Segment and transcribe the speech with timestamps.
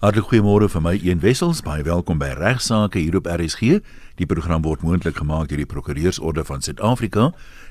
[0.00, 1.58] Hartlik goeiemôre vir my een wessels.
[1.60, 3.82] Baie welkom by Regsake hier op RSG.
[4.16, 7.26] Die program word moontlik gemaak deur die Prokureursorde van Suid-Afrika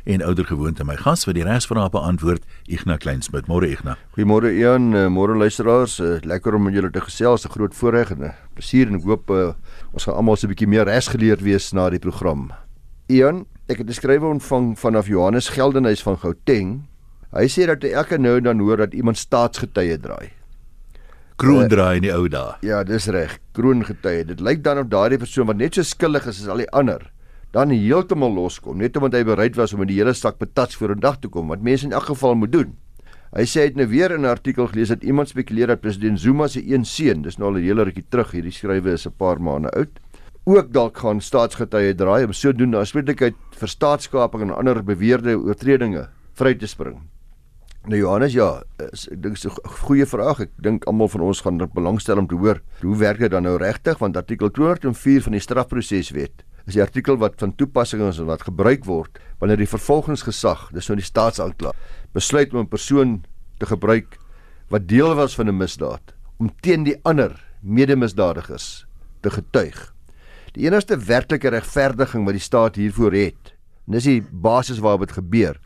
[0.05, 3.50] en oudergewoonte my gas vir die regsvrae beantwoord Ignas Kleinsmid.
[3.50, 3.97] Môre Ignas.
[4.13, 5.97] Goeiemôre Ian, eh, môre luisteraars.
[5.97, 7.47] Eh, lekker om met julle te gesels.
[7.47, 9.54] 'n Groot voorreg en 'n plesier en ek hoop uh,
[9.94, 12.52] ons gaan almal so 'n bietjie meer regsgeleerd wees na die program.
[13.10, 16.86] Ian, ek het 'n skrywe ontvang vanaf Johannes Geldenhuys van Gauteng.
[17.34, 20.38] Hy sê dat hy elke nou dan hoor dat iemand staatsgetuie draai
[21.40, 22.58] kroondraai in die ou dae.
[22.67, 23.38] Ja, dis reg.
[23.55, 24.26] Kroongetuie.
[24.27, 27.05] Dit lyk dan of daardie persoon wat net so skuldig is as al die ander,
[27.55, 30.95] dan heeltemal loskom net omdat hy bereid was om in die hele stak betats voor
[30.95, 32.76] 'n dag te kom wat mense in elk geval moet doen.
[33.31, 36.20] Hy sê hy het nou weer in 'n artikel gelees dat iemand spekuleer dat president
[36.20, 39.14] Zuma se een seun, dis nou al 'n hele rukkie terug, hierdie skrywe is 'n
[39.17, 40.00] paar maande oud,
[40.45, 46.53] ook dalk gaan staatsgetuie draai om sodoende aanspreeklikheid vir staatskaping en ander beweerde oortredinge vry
[46.56, 47.02] te spring.
[47.88, 50.40] Nou Johannes, ja, ek dink dis 'n goeie vraag.
[50.42, 52.62] Ek dink almal van ons gaan dit belangstel om te hoor.
[52.82, 53.98] Hoe werk dit dan nou regtig?
[54.00, 58.42] Want artikel 204 van die strafproseswet is die artikel wat van toepassing is en wat
[58.42, 61.73] gebruik word wanneer die vervolgingsgesag, dis nou die staatsaanklaer,
[62.14, 63.23] besluit om 'n persoon
[63.59, 64.20] te gebruik
[64.70, 67.31] wat deel was van 'n misdaad om teen die ander
[67.62, 68.86] medemisdadigers
[69.22, 69.94] te getuig.
[70.53, 73.53] Die enigste werklike regverdiging wat die staat hiervoor het,
[73.88, 75.59] en dis die basis waarop dit gebeur,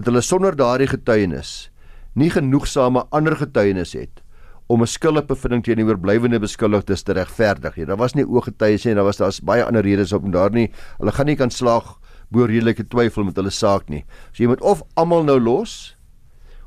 [0.00, 1.68] dat hulle sonder daardie getuienis
[2.16, 4.22] nie genoegsame ander getuienis het
[4.70, 7.86] om 'n skuldbevinding teenoor blywende beskuldigdes te regverdig nie.
[7.86, 10.70] Daar was nie ooggetuies nie en daar was daar's baie ander redes om daar nie
[10.98, 11.98] hulle gaan nie kan slaag
[12.30, 14.04] bo redelike twyfel met hulle saak nie.
[14.32, 15.96] So jy moet of almal nou los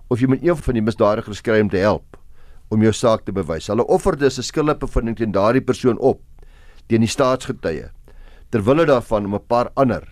[0.10, 2.18] of jy moet een van die misdadigers kry om te help
[2.70, 3.68] om jou saak te bewys.
[3.68, 6.22] Hulle offer dus 'n skuldbevinding teen daardie persoon op
[6.88, 7.90] teen die staatsgetuie
[8.52, 10.04] terwyl daarvan om 'n paar ander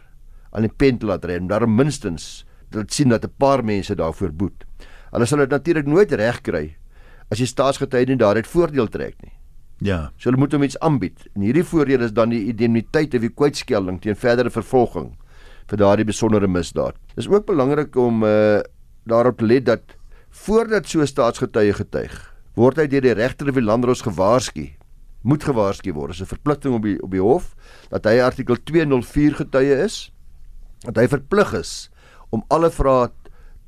[0.52, 3.96] aan die pen te laat ry en daar minstens dit sien dat 'n paar mense
[3.96, 4.66] daarvoor boet.
[5.12, 6.76] Hulle sal dit natuurlik nooit reg kry
[7.32, 9.34] as die staatsgetuie nie daaruit voordeel trek nie.
[9.82, 10.12] Ja.
[10.18, 11.26] So hulle moet hom iets aanbied.
[11.36, 15.16] En hierdie voordeel is dan die indemniteit of die kwytskelding teen verdere vervolging
[15.72, 16.96] vir daardie besondere misdaad.
[17.16, 18.62] Dis ook belangrik om uh
[19.10, 19.96] daarop te let dat
[20.30, 22.14] voordat so 'n staatsgetuie getuig,
[22.54, 24.70] word hy deur die regter of die landros gewaarsku.
[25.24, 26.12] Moet gewaarsku word.
[26.12, 27.56] Dis 'n verpligting op die op die hof
[27.90, 30.12] dat hy artikel 204 getuie is.
[30.86, 31.91] Dat hy verplig is
[32.32, 33.10] om alle vrae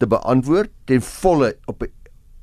[0.02, 1.92] te beantwoord ten volle op 'n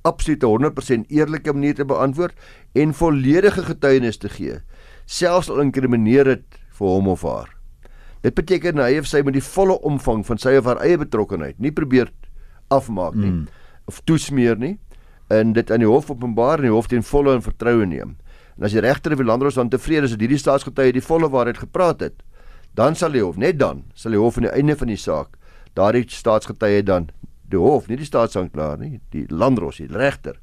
[0.02, 2.34] absolute 100% eerlike manier te beantwoord
[2.72, 4.60] en volledige getuienis te gee,
[5.04, 6.44] selfs al inkrimineer dit
[6.78, 7.56] vir hom of haar.
[8.20, 11.58] Dit beteken hy of sy met die volle omvang van sy of haar eie betrokkeheid
[11.58, 12.12] nie probeer
[12.68, 13.46] afmaak nie mm.
[13.90, 14.78] of toesmeer nie
[15.28, 18.16] en dit aan die hof openbaar en die hof ten volle in vertroue neem.
[18.58, 21.30] En as die regter of die landros dan tevrede is dat hierdie staatsgetuie die volle
[21.30, 22.22] waarheid gepraat het,
[22.74, 25.36] dan sal die hof net dan sal die hof aan die einde van die saak
[25.74, 27.10] daardie staatsgetuie dan
[27.50, 30.38] die hof, nie die staatsanklaer nie, die landros, die regter,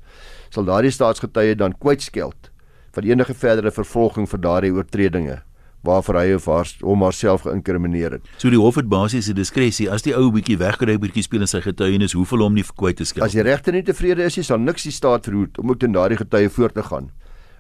[0.52, 2.52] sal daardie staatsgetuie dan kwytskeld
[2.96, 5.42] vir enige verdere vervolging vir daardie oortredinge
[5.88, 8.30] waarvoor hy of haar hom haarself geïnkrimineer het.
[8.42, 11.48] So die hof het basies 'n diskresie as die ou bietjie wegkry bietjie speel in
[11.48, 13.26] sy getuienis, hoeveel hom nie kwyt te skeld.
[13.26, 16.18] As die regter nie tevrede is, sal niks die staat verhoed om ook teen daardie
[16.18, 17.12] getuie voort te gaan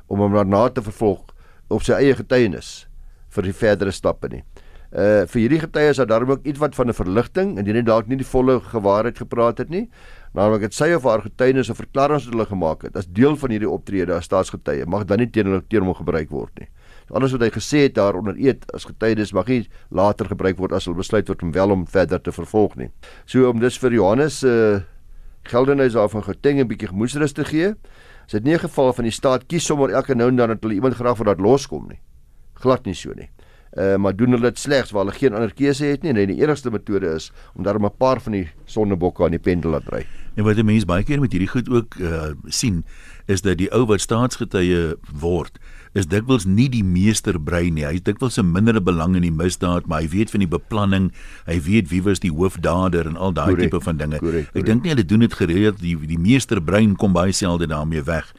[0.07, 1.25] om hom daarna te vervolg
[1.69, 2.88] op sy eie getuienis
[3.29, 4.44] vir die verdere stappe nie
[4.92, 8.18] uh vir hierdie getuies dat daarom ook ietwat van 'n verligting indien hy dalk nie
[8.18, 9.90] die volle gewaarheid gepraat het nie
[10.38, 13.53] naamlik dit sy of haar getuienis of verklaring wat hulle gemaak het as deel van
[13.53, 16.68] hierdie optrede as staatsgetuie mag dan nie teen hulle teen hom gebruik word nie.
[17.16, 20.75] Alles wat hy gesê het daar onder eed as getuienis mag nie later gebruik word
[20.75, 22.90] as hulle besluit word om wel om verder te vervolg nie.
[23.25, 24.84] So om dis vir Johannes uh
[25.48, 27.72] geldenhuis af van Gauteng 'n bietjie gemoedsrus te gee
[28.28, 30.62] is dit nie 'n geval van die staat kies sommer elke nou en dan dat
[30.62, 32.00] hulle iemand graag vir dat loskom nie.
[32.54, 33.30] Glad nie so nie
[33.77, 36.41] uh, maar doen hulle dit slegs waar hulle geen ander keuse het nie en die
[36.41, 40.05] enigste metode is om daarom 'n paar van die sondebokke aan die pendel laat ry.
[40.35, 42.83] En wat die mense baie keer met hierdie goed ook uh, sien
[43.25, 45.59] is dat die ou wat staatsgetuie word
[45.93, 47.85] is dikwels nie die meesterbrein nie.
[47.85, 51.11] Hy het dikwels 'n mindere belang in die misdaad, maar hy weet van die beplanning,
[51.45, 54.19] hy weet wie was die hoofdader en al daai tipe van dinge.
[54.19, 54.55] Correct, correct.
[54.55, 58.33] Ek dink nie hulle doen dit gereeld die die meesterbrein kom baie selde daarmee weg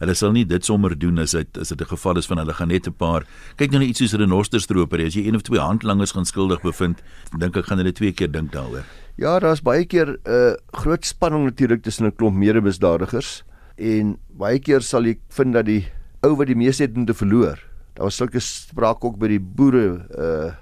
[0.00, 2.52] hulle sal nie dit sommer doen as dit as dit 'n geval is van hulle
[2.52, 3.24] gaan net 'n paar
[3.56, 7.02] kyk nou net iets soos renosterstroper as jy een of twee handlangers gaan skuldig bevind
[7.38, 8.84] dink ek gaan hulle twee keer dink daaroor
[9.16, 13.44] ja daar's baie keer 'n uh, groot spanning natuurlik tussen 'n klomp medemisdadigers
[13.76, 15.86] en baie keer sal jy vind dat die
[16.22, 17.58] ou wat die meeste het om te verloor
[17.94, 20.52] daar was sulke sprake ook by die boere uh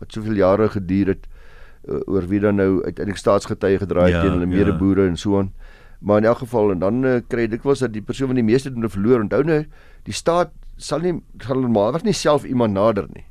[0.00, 1.26] wat soveel jare geduur het
[1.88, 5.08] uh, oor wie dan nou uiteindelik staatsgetuie gedraai het ja, teen hulle medeboere ja.
[5.08, 5.52] en so aan
[6.04, 8.44] Maar in elk geval en dan uh, kry dit was dat die persoon wat die
[8.44, 9.22] meeste doen verloor.
[9.24, 9.62] Onthou nou,
[10.04, 13.24] die staat sal nie sal normaalweg nie self iemand nader nie.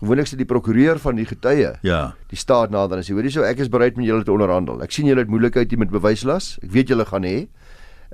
[0.00, 1.74] Gewoonlik sit die prokureur van die getuie.
[1.86, 2.00] Ja.
[2.32, 4.80] Die staat nader en sê hoorie so ek is bereid met julle te onderhandel.
[4.82, 6.54] Ek sien julle het moeilikheid hier met bewyslas.
[6.64, 7.36] Ek weet julle gaan hê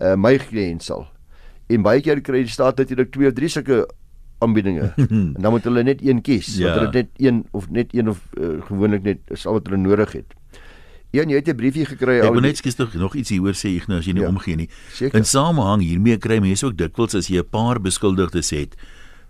[0.02, 1.06] uh, my kliënt sal
[1.72, 3.80] En baie keer kry die staat natuurlik twee of drie sulke
[4.44, 4.92] aanbiedinge.
[5.34, 6.68] en dan moet hulle net een kies, Ja.
[6.68, 9.66] want hulle het net een of net een of uh, gewoonlik net is al wat
[9.66, 10.34] hulle nodig het.
[11.12, 13.68] Een jy het 'n briefie gekry Ek wil net skies nog nog iets hieroor sê
[13.76, 14.68] Ignas, as jy nie Ja, omgee nie.
[14.92, 15.18] seker.
[15.18, 18.74] In samehang hiermee kry mense ook dikwels as jy 'n paar beskuldigdes het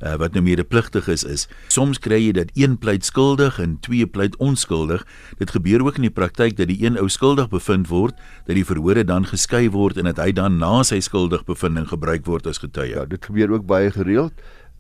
[0.02, 1.48] uh, wat nou medepligtig is is.
[1.68, 5.06] Soms kry jy dat een pleit skuldig en twee pleit onskuldig.
[5.38, 8.14] Dit gebeur ook in die praktyk dat die een ou skuldig bevind word,
[8.46, 12.26] dat die verhore dan geskei word en dat hy dan na sy skuldig bevinding gebruik
[12.26, 12.94] word as getuie.
[12.94, 14.32] Ja, dit gebeur ook baie gereeld.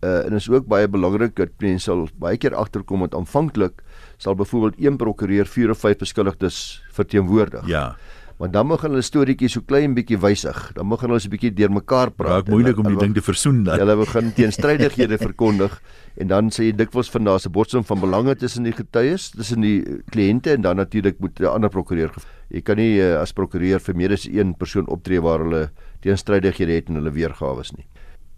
[0.04, 3.82] Uh en is ook baie belangrik dat mense sal baie keer agterkom dat aanvanklik
[4.16, 7.66] sal byvoorbeeld een prokureur vier of vyf beskuldigdes verteenwoordig.
[7.66, 7.96] ja.
[8.36, 10.58] Maar dan begin hulle storieetjies so klein bietjie wysig.
[10.76, 12.44] Dan begin hulle so 'n bietjie deurmekaar praat.
[12.44, 13.78] Raak moeilik om die ding te versoen dan.
[13.80, 15.80] Hulle begin teenstrydighede verkondig
[16.20, 19.60] en dan sê jy dikwels van daar's 'n botsing van belange tussen die getuies, tussen
[19.60, 22.12] die kliënte en dan natuurlik moet 'n ander prokureur.
[22.50, 25.70] Jy kan nie uh, as prokureur vir meer as een persoon optree waar hulle
[26.00, 27.86] teenstrydighede het en hulle weergawe is nie.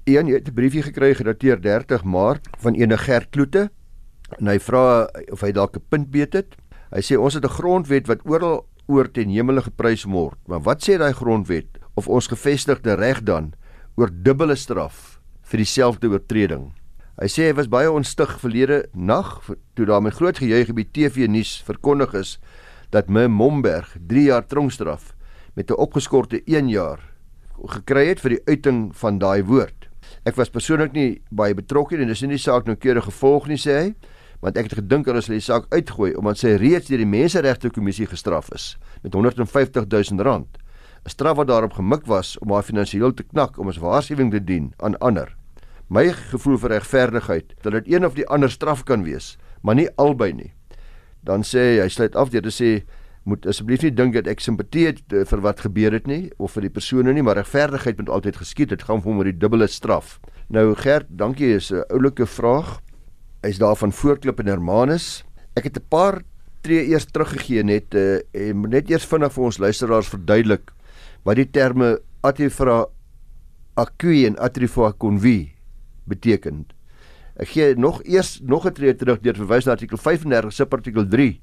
[0.06, 3.70] Een het 'n briefie gekry gedateer 30 Maart van ene Gert Kloete
[4.36, 6.56] en hy vra of hy dalk 'n punt beet het.
[6.92, 10.38] Hy sê ons het 'n grondwet wat oral oor ten hemele geprys word.
[10.46, 13.52] Maar wat sê daai grondwet of ons gevestigde reg dan
[13.96, 16.72] oor dubbele straf vir dieselfde oortreding?
[17.18, 19.42] Hy sê hy was baie onstig verlede nag
[19.74, 22.38] toe daar met groot gejuig op die TV nuus verkondig is
[22.90, 25.14] dat me Momberg 3 jaar tronkstraf
[25.54, 27.00] met 'n opgeskorte 1 jaar
[27.66, 29.88] gekry het vir die uiting van daai woord.
[30.24, 33.72] Ek was persoonlik nie baie betrokke en dis nie die saak noukeurig gevolg nie sê
[33.80, 33.94] hy,
[34.40, 37.70] want ek het gedink hulle sal die saak uitgooi omdat sy reeds deur die Menseregte
[37.74, 40.58] Kommissie gestraf is met 150 000 rand.
[41.04, 44.44] 'n Straf wat daarop gemik was om haar finansiëel te knak om as waarskuwing te
[44.44, 45.34] dien aan ander.
[45.88, 49.88] My gevoel vir regverdigheid dat dit een of die ander straf kan wees, maar nie
[49.96, 50.52] albei nie.
[51.24, 52.82] Dan sê hy, hy sluit af deur te sê
[53.28, 56.54] moet asseblief nie dink dat ek simpatie het eh, vir wat gebeur het nie of
[56.56, 58.72] vir die persone nie, maar regverdigheid moet altyd geskied.
[58.72, 60.18] Dit gaan vir hom oor die dubbele straf.
[60.48, 62.80] Nou Gert, dankie, is 'n oulike vraag.
[63.38, 65.22] Hy's daar van Voorklip en Hermanus.
[65.54, 66.22] Ek het 'n paar
[66.60, 70.72] tree eers teruggegee net uh, en net eers vinnig vir ons luisteraars verduidelik
[71.22, 72.86] wat die terme atrifra
[73.76, 75.54] acui en atrifra convi
[76.10, 76.66] beteken.
[77.38, 81.40] Ek gee nog eers nog 'n tree terug deur verwys na artikel 35 subartikel 3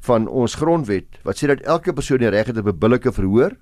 [0.00, 3.54] van ons grondwet wat sê dat elke persoon die reg het op 'n billike verhoor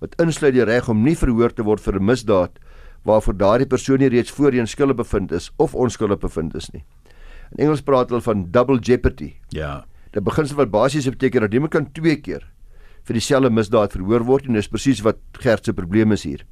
[0.00, 2.58] wat insluit die reg om nie verhoor te word vir 'n misdaad
[3.04, 6.84] waarvoor daardie persoon nie reeds voorheen skuldig bevind is of onskuldig bevind is nie.
[7.52, 9.34] In Engels praat hulle van double jeopardy.
[9.48, 9.84] Ja.
[10.14, 12.46] Dit beginsel wat basies beteken dat iemand kan twee keer
[13.04, 16.46] vir dieselfde misdaad verhoor word en dis presies wat Gert se probleem is hier.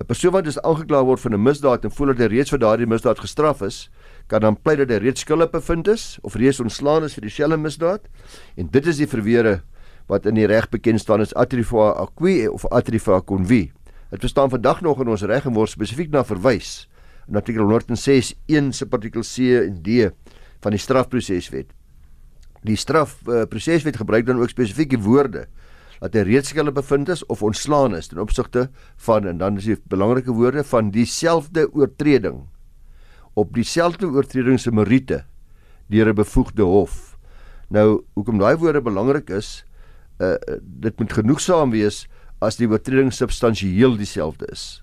[0.00, 2.58] 'n Persoon wat dus aangekla word van 'n misdaad en voel dat hy reeds vir
[2.58, 3.90] daardie misdaad gestraf is,
[4.26, 7.56] kan dan pleit dat hy reeds skuldig bevind is of reeds ontslaan is vir dieselfde
[7.56, 8.00] misdaad.
[8.56, 9.62] En dit is die verweere
[10.08, 13.72] wat in die reg bekend staan as atrifa acqui of atrifa convi.
[14.14, 16.84] Dit bestaan vandag nog in ons reg en word spesifiek na verwys
[17.26, 20.04] in artikel 106 1 subartikel C en D
[20.62, 21.72] van die strafproseswet.
[22.62, 25.48] Die strafproseswet uh, gebruik dan ook spesifiek die woorde
[25.98, 28.68] dat hy reeds skuldig bevind is of ontslaan is ten opsigte
[29.02, 32.44] van en dan is die belangrike woorde van dieselfde oortreding
[33.34, 35.24] op dieselfde oortreding se meriete
[35.90, 37.18] deur 'n bevoegde hof.
[37.68, 39.64] Nou, hoekom daai woorde belangrik is,
[40.22, 42.06] uh dit moet genoegsaam wees
[42.44, 44.82] as die oortreding substansieel dieselfde is.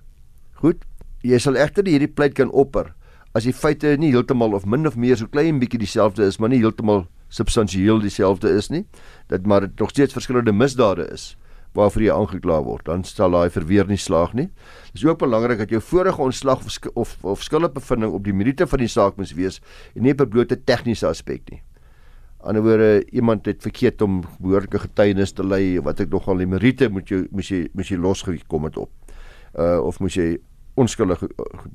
[0.62, 0.84] Goed?
[1.24, 2.94] Jy sal egter hierdie pleit kan opper
[3.38, 6.52] as die feite nie heeltemal of min of meer so klein bietjie dieselfde is, maar
[6.52, 8.84] nie heeltemal substansieel dieselfde is nie,
[9.32, 11.36] dat maar dit nog steeds verskillende misdade is
[11.78, 14.50] waarvoor jy aangekla word, dan sal daai verweer nie slaag nie.
[14.92, 18.68] Dit is ook belangrik dat jou vorige ontslag of of, of skuldigbevinding op die meriete
[18.68, 19.62] van die saak moet wees
[19.96, 21.62] en nie 'n blote tegniese aspek nie.
[22.44, 26.90] Ander wyse iemand het verkeerd om behoorlike getuienis te lê wat ek nogal die meriete
[26.90, 28.90] moet jy moet jy moet jy losgekom het op.
[29.54, 30.40] Uh of moet jy
[30.80, 31.22] onskuldig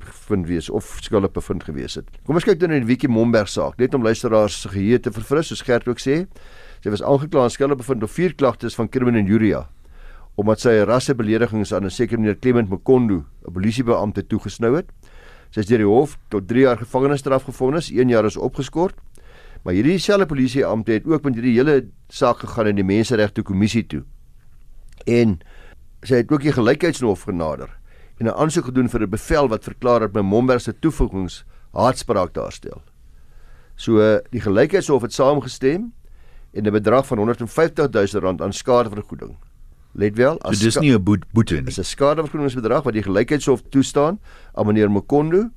[0.01, 2.09] gevind wees of skuldig bevind gewees het.
[2.25, 5.13] Kom ons kyk dan na die Wiki Momberg saak, net om luisteraars se geheue te
[5.13, 6.25] verfris, soos Gert ook sê.
[6.83, 9.67] Sy was aangekla en skuldig bevind op vier klagtes van kriminele injuria
[10.37, 14.87] omdat sy rassebeledigings aan 'n sekere meneer Clement Mkondo, 'n polisiebeampte toegesnou het.
[15.51, 18.95] Sy is deur die hof tot 3 jaar gevangenisstraf gevonnis, 1 jaar is opgeskort.
[19.67, 23.83] Maar hierdie selfde polisiebeampte het ook met hierdie hele saak gegaan in die Menseregte Kommissie
[23.91, 24.05] toe.
[25.11, 25.41] En
[26.07, 27.73] sy het ook die Gelykheidshof genader
[28.21, 32.83] en 'n aansoek gedoen vir 'n bevel wat verklaar dat Momberg se toevoegings haatspraak daarstel.
[33.75, 35.93] So die Gelykheidshof het saamgestem
[36.53, 39.37] en 'n bedrag van 150 000 rand aan skadevergoeding.
[39.93, 41.67] Let wel, So dis nie 'n boet, boete nie.
[41.67, 44.21] is 'n skadevergoedingsbedrag wat die Gelykheidshof toestaan
[44.55, 45.51] aan meneer Mokondo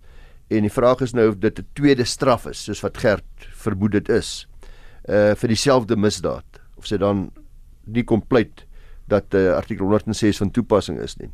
[0.50, 3.92] en die vraag is nou of dit 'n tweede straf is soos wat Gert vermoed
[3.92, 4.48] dit is
[5.10, 7.32] uh vir dieselfde misdaad of sy dan
[7.86, 8.66] nie kom pleit
[9.10, 11.30] dat uh, artikel 106 van toepassing is nie.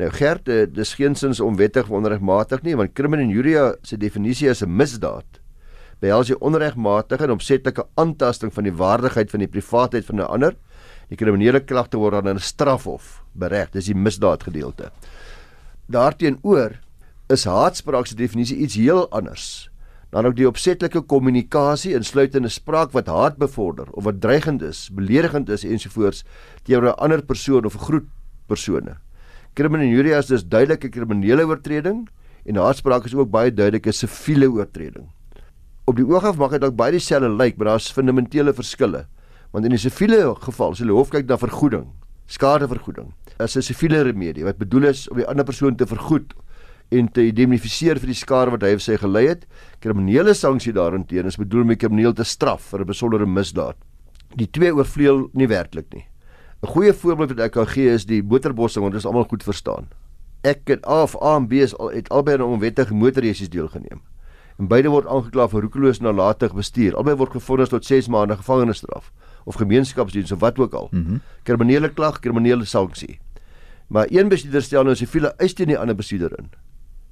[0.00, 4.62] Nou Gert, uh, dis geensins onwettig of onregmatig nie, want crimen injuria se definisie is
[4.64, 5.40] 'n misdaad.
[6.00, 10.56] Behels jy onregmatige en opsetlike aantasting van die waardigheid van die privaatheid van 'n ander.
[11.08, 13.70] Die kriminele klagte word dan in 'n strafhof bereg.
[13.70, 14.90] Dis die misdaad gedeelte.
[15.86, 16.80] Daarteenoor
[17.28, 19.68] is haatspraak se definisie iets heel anders.
[20.12, 25.48] Dan ook die opsetlike kommunikasie insluitende spraak wat haat bevorder of wat dreigend is, beledigend
[25.48, 26.24] is ensovoorts
[26.64, 28.06] teenoor 'n ander persoon of 'n groep
[28.46, 28.96] persone.
[29.54, 32.08] Kriminele injuria is dus duidelike kriminele oortreding
[32.44, 35.08] en haatspraak is ook baie duidelike siviele oortreding.
[35.84, 39.06] Op die oog af mag dit dalk baie dieselfde lyk, maar daar's fundamentele verskille.
[39.50, 41.86] Want in die siviele geval, as jy hof kyk na vergoeding,
[42.26, 46.34] skadevergoeding, is 'n siviele remedie wat bedoel is om die ander persoon te vergoed
[46.92, 49.46] en te indemnifiseer vir die skade wat hy of sy gelei het.
[49.84, 53.76] Kriminele sanksie daarteenoor is bedoel om die krimineel te straf vir 'n besondere misdaad.
[54.36, 56.06] Die twee oorvleuel nie werklik nie.
[56.62, 59.42] 'n Goeie voorbeeld wat ek kan gee is die motorbossing want dit is almal goed
[59.42, 59.88] verstaan.
[60.42, 64.00] Ek en A of A en B is al het albei aan onwettige motorresies deelgeneem.
[64.58, 66.96] En beide word aangekla vir roekeloos nalatig bestuur.
[66.96, 69.12] Albei word gefonnis tot 6 maande gevangenisstraf
[69.44, 70.88] of gemeenskapsdiens of wat ook al.
[70.90, 71.20] Mm -hmm.
[71.42, 73.18] Kriminele klag, kriminele sanksie.
[73.88, 76.50] Maar een bestuurder stel nou siviele eis teen die ander bestuurder in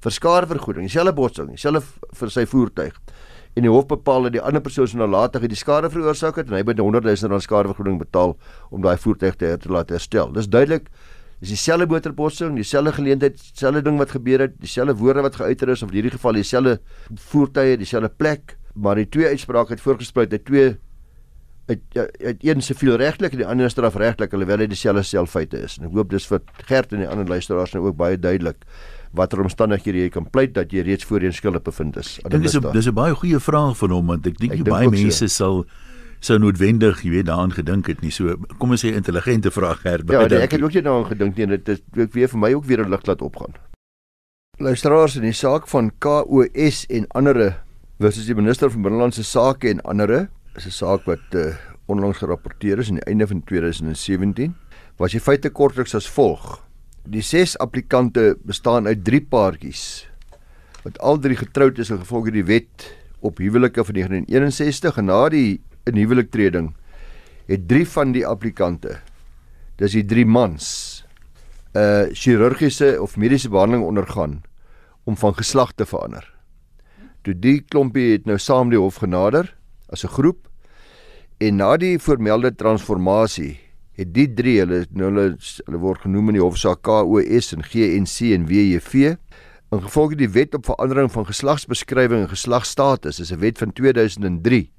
[0.01, 1.83] vir skadevergoeding, dieselfde botsing, dieselfde
[2.19, 2.97] vir sy voertuig.
[3.55, 6.55] En die hof bepaal dat die ander persoon se nalatigheid die skade veroorsaak het en
[6.55, 8.37] hy moet 100 000 rand skadevergoeding betaal
[8.71, 10.31] om daai voertuig te, te laat herstel.
[10.35, 10.87] Dis duidelik
[11.41, 15.81] dis dieselfde motorbotsing, dieselfde geleentheid, dieselfde ding wat gebeur het, dieselfde woorde wat geuiter is
[15.83, 16.77] of in hierdie geval dieselfde
[17.31, 20.71] voertuie, dieselfde plek, maar die twee uitsprake het voorgespruit uit twee
[21.71, 25.77] uit uit een siviel regtelik en die ander strafregtelik alhoewel dit dieselfde selfeite is.
[25.79, 28.65] En ek hoop dis vir Gert en die ander luisteraars nou ook baie duidelik
[29.13, 32.19] watter omstandighede jy kan pleit dat jy reeds voorheen skuldig bevind is.
[32.29, 34.89] Dit is 'n dis 'n baie goeie vraag van hom want ek dink jy baie
[34.89, 35.27] mense so.
[35.27, 35.65] sal
[36.21, 38.11] sou noodwendig, jy weet, daaraan gedink het nie.
[38.11, 40.03] So kom ons sê intelligente vraag her.
[40.05, 41.47] Ja, nee, ek het ook nie daaraan gedink nie.
[41.47, 43.53] Dit is ook weer vir my ook weer 'n lig laat opgaan.
[44.59, 47.63] Luisteraars in die saak van KOS en ander
[47.99, 51.55] versus die minister van binnelandse sake en ander is 'n saak wat uh,
[51.87, 54.55] onlangs gerapporteer is aan die einde van 2017.
[54.97, 56.61] Was die feite kortliks as volg:
[57.09, 60.07] Die ses applikante bestaan uit drie paartjies
[60.81, 62.85] wat al drie getroud is gevolg die wet
[63.25, 66.71] op huwelike van 1961 en na die in huweliktreding
[67.49, 68.99] het drie van die applikante
[69.81, 71.01] dis die drie mans
[71.73, 74.41] 'n uh, chirurgiese of mediese behandeling ondergaan
[75.03, 76.25] om van geslag te verander.
[77.23, 79.55] Toe die klompie het nou saam die hof genader
[79.89, 80.47] as 'n groep
[81.39, 83.59] en na die voormelde transformasie
[84.01, 88.33] het die drie hulle nou hulle hulle word genoem in die hofsaak KOS en GNC
[88.35, 89.15] en WJV
[89.71, 94.69] in gevolg die wet op verandering van geslagsbeskrywing en geslagstatus is 'n wet van 2003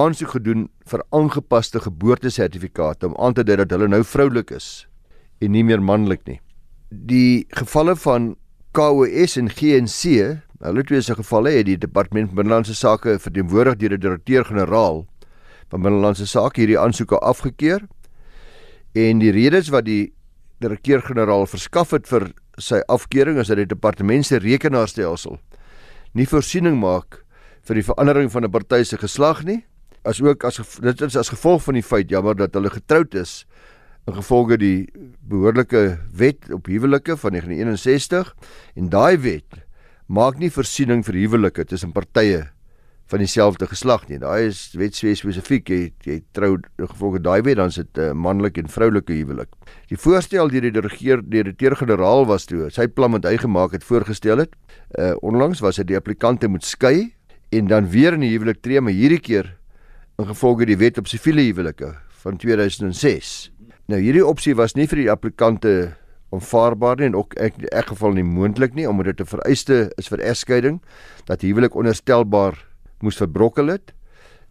[0.00, 4.86] aansoek gedoen vir aangepaste geboortesertifikate om aan te dui dat hulle nou vroulik is
[5.40, 6.40] en nie meer manlik nie.
[6.90, 8.36] Die gevalle van
[8.72, 13.96] KOS en GNC, hulle twee se gevalle het die departement van binnelandse sake verteenwoordig deur
[13.96, 15.02] die direkteur-generaal
[15.72, 17.84] van binnelandse sake hierdie aansoeke afgekeur
[18.92, 20.12] En die redes wat die
[20.60, 22.28] direkteur-generaal verskaf het vir
[22.60, 25.38] sy afkeuring is dat die departement se rekenaarstelsel
[26.12, 27.22] nie voorsiening maak
[27.64, 29.64] vir die verandering van 'n party se geslag nie,
[30.04, 33.46] asook as dit is as gevolg van die feit jammer dat hulle getroud is
[34.06, 34.88] in gevolge die
[35.30, 38.34] behoorlike wet op huwelike van 1961
[38.74, 39.62] en daai wet
[40.06, 42.48] maak nie voorsiening vir huwelike tussen partye
[43.12, 44.16] van dieselfde geslag nie.
[44.22, 45.68] Daai is wet spesifiek.
[45.68, 49.50] Jy jy trou gevolge daai wet dan sit 'n uh, eh, manlike en vroulike huwelik.
[49.88, 53.72] Die voorstel deur die regeer deur die teer-generaal was toe sy plan wat hy gemaak
[53.72, 54.56] het voorgestel het.
[54.98, 57.12] Uh onlangs was dit die applikante moet skei
[57.50, 59.56] en dan weer in die huwelik tree, maar hierdie keer
[60.18, 63.52] in gevolge die wet op siviele huwelike van 2006.
[63.88, 65.96] Nou hierdie opsie was nie vir die applikante
[66.32, 70.08] onvaarbaar nie en ook ek in geval nie moontlik nie omdat dit 'n vereiste is
[70.08, 70.80] vir egskeiding
[71.26, 72.71] dat huwelik onderstelbaar
[73.02, 73.94] moes verbrokkel het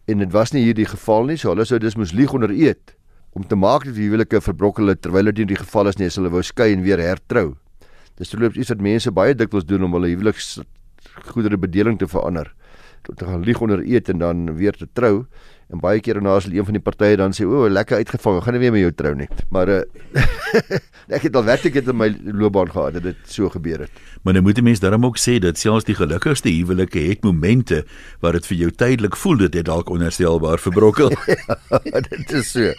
[0.09, 2.95] en dit was nie hierdie geval nie, so hulle sou dis moes lieg onder eed
[3.37, 6.09] om te maak dat die huwelike verbrokkel het terwyl dit nie die geval is nie,
[6.11, 7.53] as hulle wou skei en weer hertrou.
[8.19, 10.57] Dis verloop iets wat mense baie dikwels doen om hulle huweliks
[11.31, 12.51] goedere bedeling te verander.
[13.07, 15.25] Tot te gaan lieg onder eed en dan weer te trou
[15.71, 18.57] en baie keer daarna sal een van die partye dan sê o, lekker uitgevang, gaan
[18.57, 19.27] nie weer met jou trou nie.
[19.55, 19.81] Maar uh,
[21.15, 24.01] ek het al werklik het in my loopbaan gehad dat dit so gebeur het.
[24.23, 27.85] Maar nou moet 'n mens daarom ook sê dat selfs die gelukkigste huwelike het momente
[28.19, 31.11] waar dit vir jou tydelik voel dit het dalk onherstelbaar verbrokkel.
[31.91, 32.73] ja, dit is so.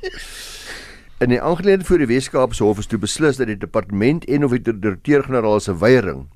[1.18, 4.50] In die aangeleentheid voor die Weskaapse Hof is toe beslis dat die departement en of
[4.50, 6.26] die direkteur-generaal se weiering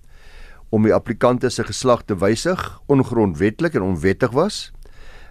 [0.70, 4.72] om die applikante se geslag te wysig ongrondwettig en onwettig was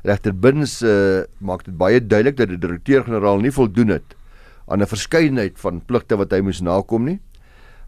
[0.05, 4.15] regter Bins uh, maak dit baie duidelik dat die direkteur-generaal nie voldoen het
[4.67, 7.19] aan 'n verskeidenheid van pligte wat hy moes nakom nie.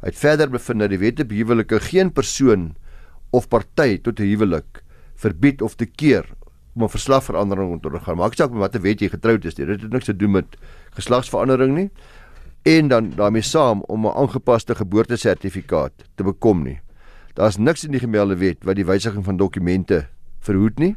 [0.01, 2.75] Hy het verder bevind dat die wet op huwelike geen persoon
[3.31, 4.83] of party tot 'n huwelik
[5.15, 6.25] verbied of te keer
[6.75, 8.17] om 'n verslagverandering te ondergaan.
[8.17, 10.57] Maak saak met watter wet jy getroud is, dit het niks te doen met
[10.93, 11.89] geslagsverandering nie.
[12.63, 16.79] En dan daarmee saam om 'n aangepaste geboortesertifikaat te bekom nie.
[17.33, 20.07] Daar's niks in die gemelde wet wat die wysiging van dokumente
[20.39, 20.95] verhoed nie.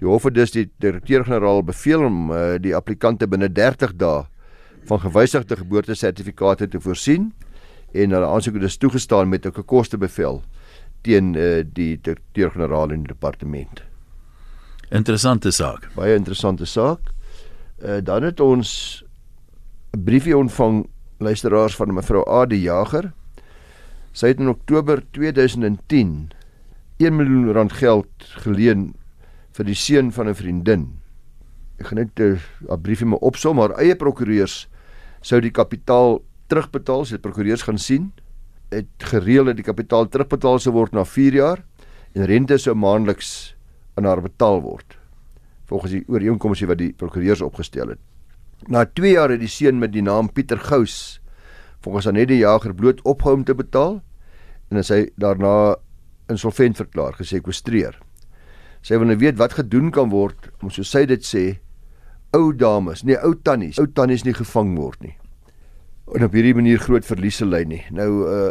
[0.00, 4.24] Die hof het dus die direkteur-generaal beveel om uh, die applikante binne 30 dae
[4.88, 7.30] van gewysigde geboortesertifikate te voorsien
[7.92, 10.42] en hulle aansoek het dus toegestaan met 'n kostebevel
[11.02, 13.82] teen uh, die direkteur-generaal in die departement.
[14.90, 15.88] Interessante saak.
[15.94, 17.00] Baie interessante saak.
[17.84, 19.04] Uh, dan het ons
[19.92, 20.86] 'n briefie ontvang
[21.18, 23.12] luisteraars van mevrou A die Jager.
[24.12, 26.30] Sy het in Oktober 2010
[26.96, 28.94] 1 miljoen rand geld geleen
[29.60, 30.88] vir die seun van 'n vriendin.
[31.78, 34.68] Ek gaan net 'n uh, briefie me opsom, maar eie prokureurs
[35.20, 38.12] sou die kapitaal terugbetaal, sy prokureurs gaan sien
[38.70, 41.64] het gereël dat die kapitaal terugbetaal sou word na 4 jaar
[42.14, 43.54] en rente sou maandeliks
[43.98, 44.96] aan haar betaal word
[45.66, 48.00] volgens die ooreenkomste wat die prokureurs opgestel het.
[48.66, 51.20] Na 2 jaar het die seun met die naam Pieter Gous
[51.80, 54.00] volgens aan net die jager bloot opgehou om te betaal
[54.70, 55.76] en hy daarna
[56.30, 57.98] insolvent verklaar, gesekwestreer.
[58.82, 61.44] Sy wil nou weet wat gedoen kan word om so sy dit sê
[62.36, 65.16] ou dames, nee ou tannies, ou tannies nie gevang word nie
[66.16, 67.84] en op hierdie manier groot verliese ly nie.
[67.94, 68.50] Nou uh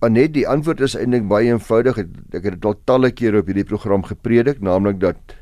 [0.00, 1.98] Anet, die antwoord is eintlik baie eenvoudig.
[2.32, 5.34] Ek het dit al talle kere op hierdie program gepredik, naamlik dat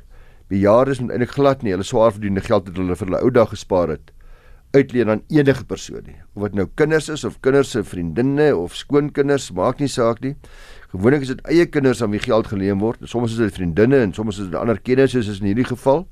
[0.50, 3.52] bejaardes moet eintlik glad nie hulle swaar verdiende geld wat hulle vir hulle ou dag
[3.52, 4.10] gespaar het
[4.70, 6.16] uitleen aan enige persoon nie.
[6.34, 10.34] Of dit nou kinders is of kinders se vriendinne of skoonkinders, maak nie saak nie.
[10.92, 13.04] Gewoonlik is dit eie kinders aan wie geld geleen word.
[13.04, 16.06] Soms is dit vriendinne en soms is dit ander kenners soos in hierdie geval.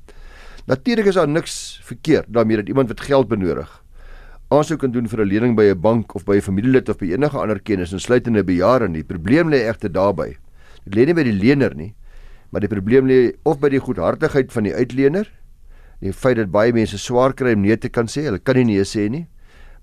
[0.67, 3.83] Natuurlik is daar niks verkeerd daarmee dat iemand wat geld benodig
[4.55, 7.07] aansoek kan doen vir 'n lening by 'n bank of by 'n familielid of by
[7.07, 9.03] enige ander kennis insluitende bejaarde nie.
[9.03, 10.37] Die probleem lê egter daarby.
[10.85, 11.95] Dit lê nie by die lener nie,
[12.51, 15.27] maar die probleem lê of by die goedhartigheid van die uitlener.
[16.01, 18.65] Die feit dat baie mense swaar kry om nee te kan sê, hulle kan nie
[18.65, 19.27] nee sê nie.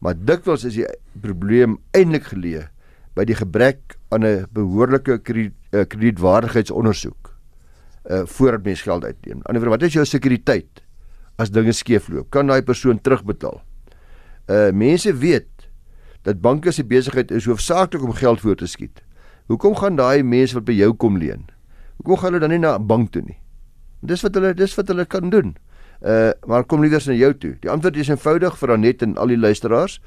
[0.04, 0.88] Maar dikwels is die
[1.24, 2.68] probleem eintlik geleë
[3.16, 7.34] by die gebrek aan 'n behoorlike eh, kredietwaardigheidsondersoek
[8.12, 9.40] uh voordat mens geld uitleen.
[9.46, 10.84] Aan die ander wat is jou sekuriteit
[11.38, 12.30] as dinge skeefloop?
[12.30, 13.62] Kan daai persoon terugbetaal?
[14.50, 15.48] uh mense weet
[16.24, 19.02] dat banke se besigheid is hoofsaaklik om geld voor te skiet.
[19.48, 21.46] Hoekom gaan daai mense wat by jou kom leen?
[22.00, 23.40] Hoekom gaan hulle dan nie na 'n bank toe nie?
[24.02, 25.56] Dis wat hulle dis wat hulle kan doen.
[26.04, 27.54] Uh maar kom liewer na jou toe.
[27.62, 30.00] Die antwoord is eenvoudig vir Anet en al die luisteraars.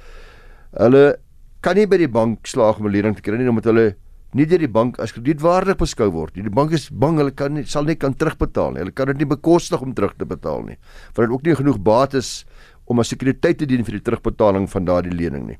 [0.76, 1.16] Hulle
[1.64, 3.96] kan nie by die bank slaag om 'n lening te kry nie omdat hulle
[4.34, 6.34] nie deur die bank as kredietwaardig beskou word.
[6.34, 8.82] Die bank is bang hulle kan nie sal nie kan terugbetaal nie.
[8.84, 10.76] Hulle kan dit nie bekostig om terug te betaal nie.
[11.14, 12.44] Want dit ook nie genoeg bates
[12.86, 15.58] om as sekuriteit te dien vir die terugbetaling van daardie lening nie.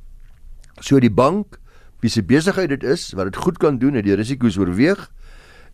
[0.81, 1.59] So die bank,
[2.03, 5.09] wie se besigheid dit is, wat dit goed kan doen en die risiko's oorweeg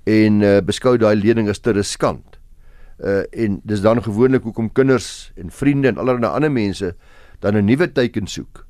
[0.07, 2.39] en uh, beskou daai lening as te riskant.
[3.03, 6.95] Uh en dis dan gewoonlik hoekom kinders en vriende en allerlei ander mense
[7.41, 8.67] dan 'n nuwe teiken soek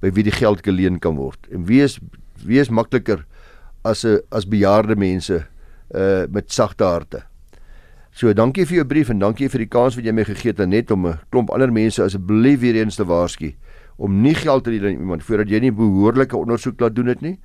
[0.00, 1.46] by wie die geld geleen kan word.
[1.50, 1.98] En wie is
[2.44, 3.24] wie is makliker
[3.82, 5.46] as 'n as bejaarde mense
[5.94, 7.22] uh met sagte harte.
[8.10, 10.68] So dankie vir jou brief en dankie vir die kans wat jy my gegee het
[10.68, 13.54] net om 'n klomp ander mense asseblief weer eens te waarsku
[13.96, 17.20] om nie geld te leen aan iemand voordat jy nie behoorlike ondersoek laat doen het
[17.20, 17.38] nie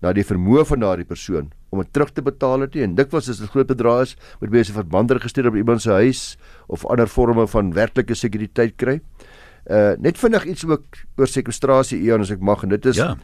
[0.00, 3.28] na die vermoë van daardie persoon om dit terug te betaal het nie en dikwels
[3.30, 6.22] as dit groot bedrae is moet mense verband registreer op iemand se huis
[6.68, 9.00] of ander vorme van werklike sekuriteit kry.
[9.70, 13.16] Uh net vinnig iets ook oor sekwestrasie Ian as ek mag en dit is ja.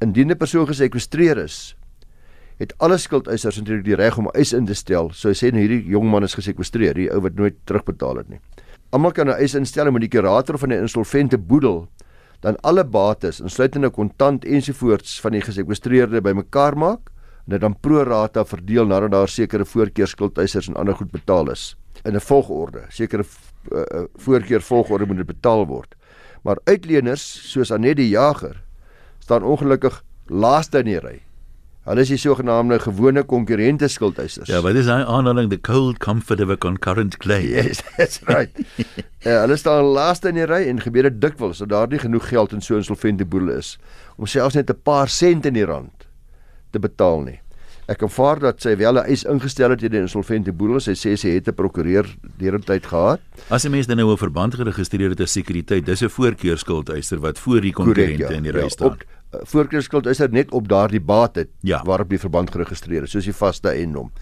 [0.00, 1.76] indien 'n persoon gesekwestreer is
[2.56, 5.10] het alle skuldeisers natuurlik die reg om eis in te stel.
[5.12, 8.30] So hy sê nou hierdie jong man is gesekwestreer, die ou wat nooit terugbetaal het
[8.32, 8.40] nie.
[8.90, 11.88] Almal kan 'n eis instel met die kurator van die insolvente boedel
[12.46, 17.10] dan alle bates, insluitende kontant ensovoorts van die gesekwestreerde bymekaar maak
[17.46, 21.74] en dit dan pro rata verdeel nadat daar sekere voorkeurskuldeisers en ander goed betaal is
[22.04, 22.84] in 'n volgorde.
[22.88, 23.24] Sekere
[23.72, 25.94] uh, voorkeur volgorde moet dit betaal word.
[26.42, 28.62] Maar uitleners soos Anet die Jager
[29.18, 31.25] staan ongelukkig laaste in die ry
[31.86, 34.48] Hulle is die sogenaamde gewone konkurrente skuldeisers.
[34.50, 37.46] Ja, wat is daai aanhaling the cold comfort of a concurrent claim?
[37.46, 38.50] Yes, that's right.
[39.22, 42.26] Ja, hulle staan laaste in die ry en gebeur dit dikwels dat daar nie genoeg
[42.32, 43.76] geld in so 'n insolvente boedel is
[44.18, 46.08] om selfs net 'n paar sent in die rand
[46.72, 47.40] te betaal nie.
[47.86, 50.80] Ek aanvaar dat sy wel 'n eis ingestel het teen die insolvente boedel.
[50.80, 52.06] Sy sê sy het 'n prokureur
[52.38, 53.20] deurentyd gehad.
[53.48, 57.38] As 'n mens dan nou 'n verband geregistreer het as sekuriteit, dis 'n voorkeurskuldeiser wat
[57.38, 58.90] voor die konkurrente ja, in die ry ja, staan.
[58.90, 59.04] Op,
[59.44, 61.82] voorkeurskuld is dit net op daardie bate ja.
[61.84, 64.12] waarop die verband geregistreer is, soos die vaste eiendom.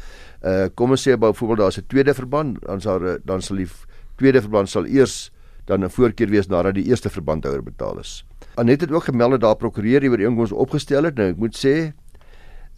[0.45, 3.69] Uh kom ons sê byvoorbeeld daar's 'n tweede verband, dan sal dan sal die
[4.17, 5.31] tweede verband sal eers
[5.67, 8.25] dan 'n voorkeur wees nadat die eerste verbandhouer betaal is.
[8.55, 11.17] Anet het ook gemeld dat daar prokureur die ooreenkoms opgestel het.
[11.17, 11.93] Nou ek moet sê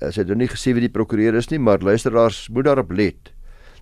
[0.00, 3.32] as jy nou nie gesê wie die prokureur is nie, maar luisteraars moet daarop let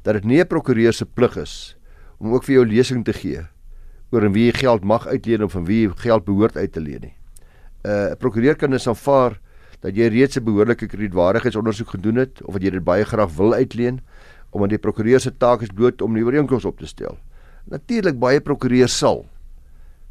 [0.02, 1.76] dat dit nie 'n prokureur se plig is
[2.18, 3.42] om ook vir jou lesing te gee
[4.10, 6.80] oor en wie jy geld mag uitleen of van wie jy geld behoort uit te
[6.80, 7.14] leen nie.
[7.84, 9.38] Uh, 'n Prokureur kan dus aanvaar
[9.84, 13.52] dat jy reeds 'n behoorlike kredietwaardigheidsondersoek gedoen het of dat jy dit baie graag wil
[13.54, 14.00] uitleen
[14.50, 17.18] omdat die prokureur se taak is bloot om die ooreenkoms op te stel.
[17.64, 19.26] Natuurlik baie prokureurs sal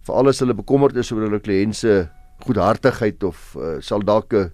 [0.03, 2.07] veral as hulle bekommerd is oor hulle kliënt se
[2.45, 4.51] goedhartigheid of uh, sal dalk 'n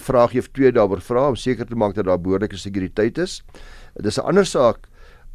[0.00, 3.42] vraagie of twee daaroor vra om seker te maak dat daar behoorlike sekuriteit is.
[3.96, 4.88] Dit is 'n ander saak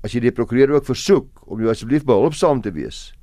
[0.03, 3.13] as jy die prokureur ook versoek om jou asseblief behulpsaam te wees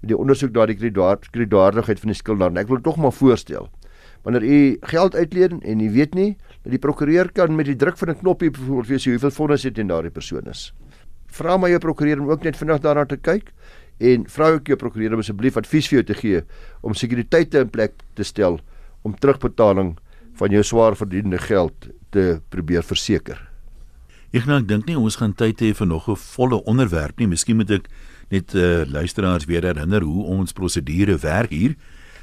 [0.00, 2.62] met die ondersoek na die kredietwaardigheid van die skuldenaar.
[2.62, 3.68] Ek wil tog maar voorstel.
[4.22, 7.98] Wanneer u geld uitleen en u weet nie dat die prokureur kan met die druk
[7.98, 10.72] van 'n knoppie byvoorbeeld vir sê hoeveel fondse het in daardie persoon is.
[11.26, 13.52] Vra my jou prokureur om ook net vinnig daarna te kyk
[13.98, 16.42] en vra ook jou prokureur om asseblief advies vir jou te gee
[16.80, 18.60] om sekuriteite in plek te stel
[19.02, 19.96] om terugbetaling
[20.38, 23.48] van jou swaar verdiende geld te probeer verseker.
[24.28, 27.26] Ek nou dink nie ons gaan tyd hê vir nog 'n volle onderwerp nie.
[27.26, 27.88] Miskien moet ek
[28.28, 31.76] net uh, luisteraars weer herinner hoe ons prosedure werk hier.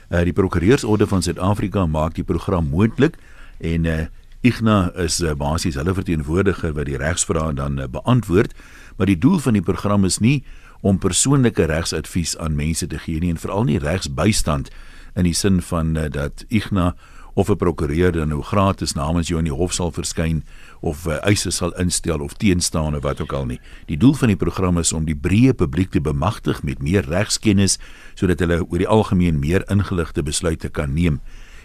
[0.10, 3.18] Uh, die Prokureursorde van Suid-Afrika maak die program moontlik
[3.60, 4.06] en uh,
[4.46, 8.54] Igna is uh, basies hulle verteenwoordiger wat die regsvrae dan uh, beantwoord,
[8.98, 10.44] maar die doel van die program is nie
[10.86, 14.70] om persoonlike regsadvies aan mense te gee nie en veral nie regsbystand
[15.18, 16.94] in die sin van uh, dat Igna
[17.34, 20.44] of 'n prokureur dan nou gratis namens jou in die hof sal verskyn
[20.86, 23.60] of uh, eise sal instel of teenstaan of wat ook al nie.
[23.90, 27.80] Die doel van die program is om die breë publiek te bemagtig met meer regskennis
[28.14, 31.20] sodat hulle oor die algemeen meer ingeligte besluite kan neem.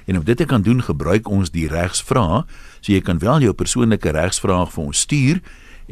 [0.09, 2.43] En om dit te kan doen, gebruik ons die regsvrae.
[2.81, 5.45] So jy kan wel jou persoonlike regsvraag vir ons stuur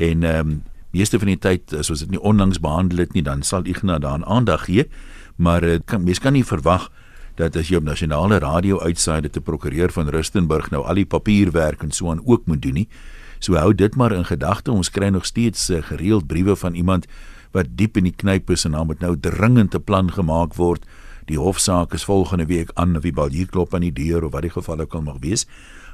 [0.08, 0.58] en ehm um,
[0.96, 4.00] meeste van die tyd as ons dit nie onlangs behandel het nie, dan sal Ignas
[4.00, 4.86] daaraan aandag gee,
[5.36, 6.88] maar uh, kan, mens kan nie verwag
[7.36, 11.06] dat as jy op nasionale radio uitsaai dat 'n prokureur van Rustenburg nou al die
[11.06, 12.88] papierwerk en so aan ook moet doen nie.
[13.38, 14.72] So hou dit maar in gedagte.
[14.72, 17.06] Ons kry nog steeds uh, gereeld briewe van iemand
[17.52, 20.84] wat diep in die knyp is en dan moet nou dringend 'n plan gemaak word.
[21.26, 24.32] Die hofsaak is volgende week aan of die bal hier klop aan die deur of
[24.32, 25.46] wat die geval ook al mag wees.